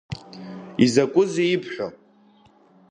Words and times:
Изакәызеи 0.83 1.49
ибҳәо? 1.55 1.87